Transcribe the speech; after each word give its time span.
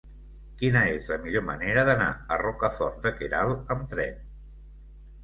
Quina 0.59 0.79
és 0.93 1.09
la 1.11 1.17
millor 1.25 1.43
manera 1.49 1.83
d'anar 1.89 2.07
a 2.37 2.39
Rocafort 2.45 2.97
de 3.05 3.13
Queralt 3.21 3.71
amb 3.77 3.85
tren? 3.93 4.19